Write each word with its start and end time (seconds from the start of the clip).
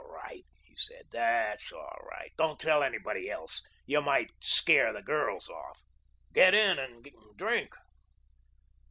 "All 0.03 0.07
right," 0.09 0.43
he 0.63 0.75
said, 0.75 1.05
"that's 1.11 1.71
all 1.71 1.99
right. 2.11 2.31
Don't 2.35 2.59
tell 2.59 2.81
anybody 2.81 3.29
else. 3.29 3.61
You 3.85 4.01
might 4.01 4.31
scare 4.39 4.91
the 4.91 5.03
girls 5.03 5.47
off. 5.47 5.79
Get 6.33 6.55
in 6.55 6.79
and 6.79 7.07
drink." 7.35 7.75